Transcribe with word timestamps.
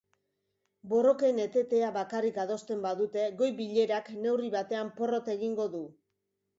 Borroken 0.93 1.41
etetea 1.43 1.91
bakarrik 1.99 2.41
adosten 2.45 2.83
badute, 2.87 3.29
goi-bilerak 3.45 4.13
neurri 4.27 4.53
batean 4.61 4.95
porrot 5.01 5.35
egingo 5.39 5.73
du. 5.79 5.89